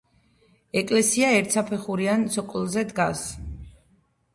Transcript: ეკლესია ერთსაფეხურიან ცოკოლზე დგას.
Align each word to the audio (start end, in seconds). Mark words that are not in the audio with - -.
ეკლესია 0.81 1.29
ერთსაფეხურიან 1.41 2.27
ცოკოლზე 2.39 2.89
დგას. 2.95 3.27